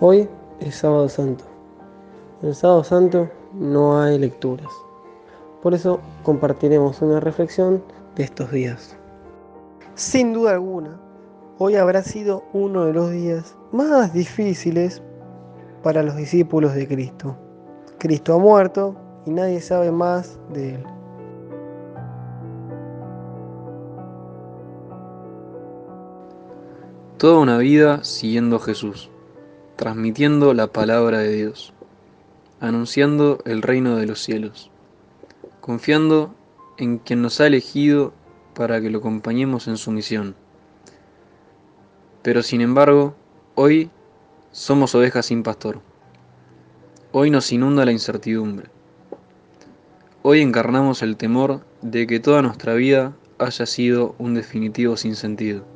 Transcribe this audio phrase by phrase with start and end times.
[0.00, 1.44] Hoy es sábado santo.
[2.42, 4.72] En el sábado santo no hay lecturas.
[5.62, 7.80] Por eso compartiremos una reflexión
[8.16, 8.96] de estos días.
[9.94, 11.00] Sin duda alguna,
[11.58, 15.00] hoy habrá sido uno de los días más difíciles
[15.84, 17.36] para los discípulos de Cristo.
[17.98, 20.84] Cristo ha muerto y nadie sabe más de él.
[27.16, 29.08] Toda una vida siguiendo a Jesús
[29.76, 31.72] transmitiendo la palabra de Dios,
[32.60, 34.70] anunciando el reino de los cielos,
[35.60, 36.34] confiando
[36.78, 38.12] en quien nos ha elegido
[38.54, 40.34] para que lo acompañemos en su misión.
[42.22, 43.14] Pero sin embargo,
[43.54, 43.90] hoy
[44.52, 45.80] somos ovejas sin pastor.
[47.12, 48.68] Hoy nos inunda la incertidumbre.
[50.22, 55.73] Hoy encarnamos el temor de que toda nuestra vida haya sido un definitivo sinsentido.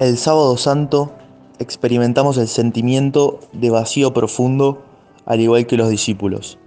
[0.00, 1.12] El sábado santo
[1.58, 4.82] experimentamos el sentimiento de vacío profundo
[5.26, 6.58] al igual que los discípulos.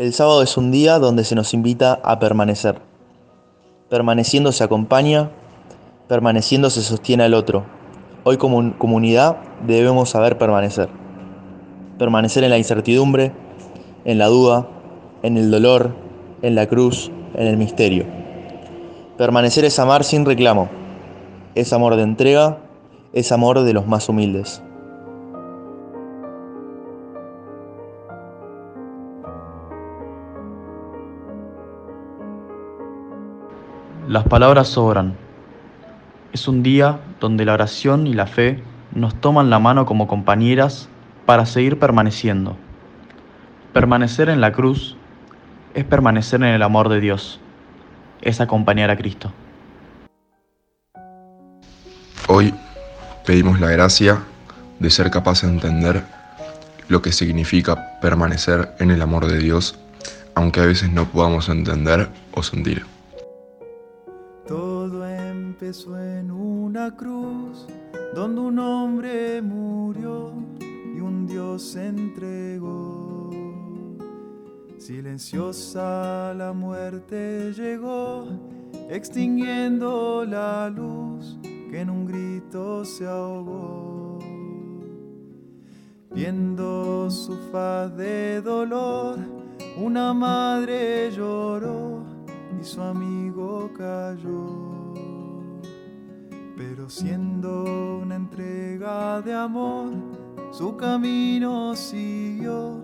[0.00, 2.80] El sábado es un día donde se nos invita a permanecer.
[3.88, 5.30] Permaneciendo se acompaña,
[6.08, 7.66] permaneciendo se sostiene al otro.
[8.24, 10.88] Hoy como comunidad debemos saber permanecer.
[12.00, 13.30] Permanecer en la incertidumbre,
[14.04, 14.66] en la duda,
[15.22, 15.94] en el dolor,
[16.42, 18.06] en la cruz, en el misterio.
[19.16, 20.79] Permanecer es amar sin reclamo
[21.54, 22.58] es amor de entrega,
[23.12, 24.62] es amor de los más humildes.
[34.06, 35.14] Las palabras sobran.
[36.32, 38.62] Es un día donde la oración y la fe
[38.92, 40.88] nos toman la mano como compañeras
[41.26, 42.56] para seguir permaneciendo.
[43.72, 44.96] Permanecer en la cruz
[45.74, 47.40] es permanecer en el amor de Dios,
[48.20, 49.32] es acompañar a Cristo.
[52.32, 52.54] Hoy
[53.26, 54.22] pedimos la gracia
[54.78, 56.04] de ser capaz de entender
[56.86, 59.76] lo que significa permanecer en el amor de Dios,
[60.36, 62.86] aunque a veces no podamos entender o sentir.
[64.46, 67.66] Todo empezó en una cruz,
[68.14, 73.30] donde un hombre murió y un Dios se entregó.
[74.78, 78.28] Silenciosa la muerte llegó,
[78.88, 81.36] extinguiendo la luz
[81.70, 84.18] que en un grito se ahogó.
[86.12, 89.18] Viendo su faz de dolor,
[89.80, 92.04] una madre lloró
[92.60, 94.92] y su amigo cayó.
[96.56, 99.92] Pero siendo una entrega de amor,
[100.50, 102.80] su camino siguió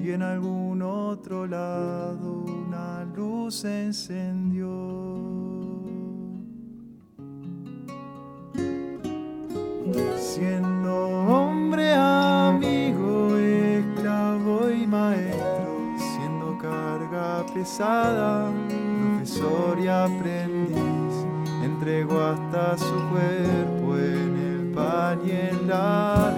[0.00, 5.57] y en algún otro lado una luz encendió.
[10.38, 21.26] Siendo hombre, amigo, esclavo y maestro, siendo carga pesada, profesor y aprendiz,
[21.64, 26.34] entregó hasta su cuerpo en el pan y en la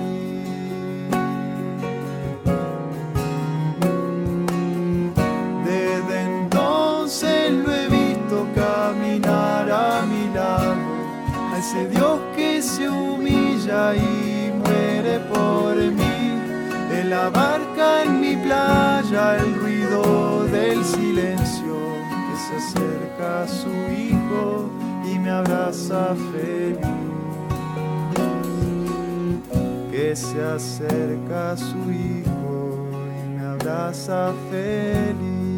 [5.65, 10.75] Desde entonces lo he visto caminar a mi lado,
[11.53, 12.50] a ese Dios que
[13.95, 16.19] y muere por mí.
[16.99, 21.77] En la barca, en mi playa, el ruido del silencio
[22.27, 24.71] que se acerca a su hijo
[25.05, 26.81] y me abraza feliz.
[29.93, 32.89] Que se acerca a su hijo
[33.23, 35.50] y me abraza feliz.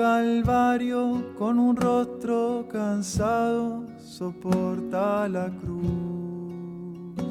[0.00, 7.22] Calvario con un rostro cansado soporta la cruz.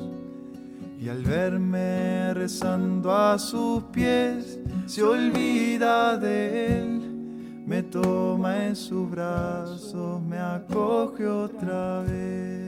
[1.01, 9.09] Y al verme rezando a sus pies, se olvida de él, me toma en sus
[9.09, 12.59] brazos, me acoge otra vez.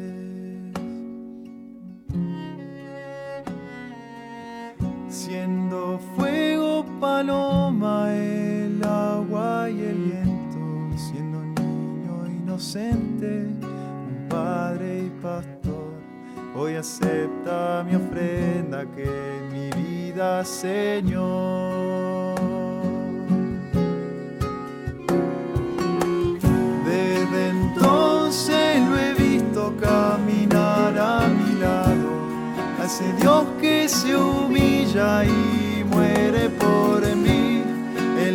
[5.12, 15.94] siendo fuego paloma, el agua y el viento, siendo niño inocente, un padre y pastor.
[16.56, 19.10] Hoy acepta mi ofrenda que
[19.52, 22.36] mi vida, Señor.
[26.86, 32.10] Desde entonces lo he visto caminar a mi lado,
[32.86, 35.61] ese Dios que se humilla y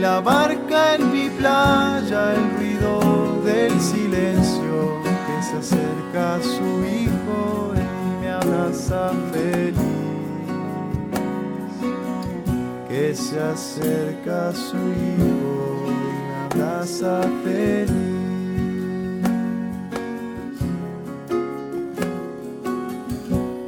[0.06, 2.92] la barca, en mi playa, el ruido
[3.42, 4.76] del silencio
[5.26, 7.40] que se acerca a su hijo
[7.74, 9.80] y me abraza feliz.
[12.88, 15.54] Que se acerca su hijo
[15.94, 17.14] y me abraza
[17.44, 18.16] feliz.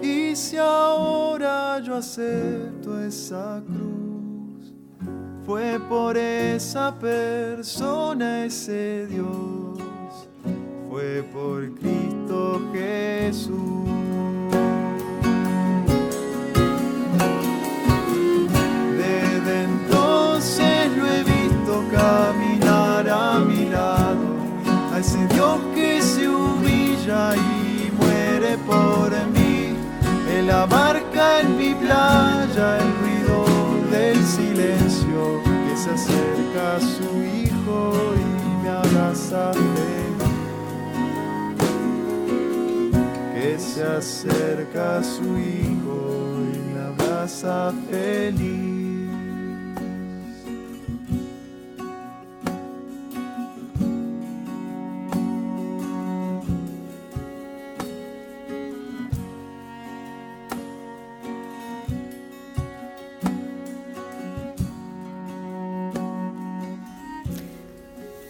[0.02, 3.97] Y si ahora yo acepto esa cruz,
[5.48, 9.78] fue por esa persona, ese Dios,
[10.90, 13.87] fue por Cristo Jesús.
[34.38, 40.08] Silencio que se acerca a su hijo y me abraza feliz.
[43.34, 45.98] Que se acerca a su hijo
[46.54, 48.77] y me abraza feliz.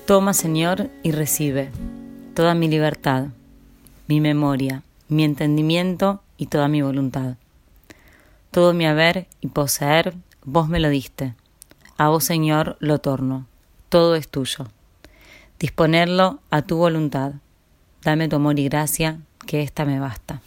[0.08, 1.70] Toma, Señor, y recibe
[2.34, 3.26] toda mi libertad,
[4.06, 7.34] mi memoria, mi entendimiento y toda mi voluntad.
[8.50, 10.14] Todo mi haber y poseer,
[10.46, 11.34] vos me lo diste.
[11.98, 13.48] A vos, Señor, lo torno.
[13.90, 14.68] Todo es tuyo.
[15.58, 17.32] Disponerlo a tu voluntad.
[18.02, 20.40] Dame tu amor y gracia, que ésta me basta.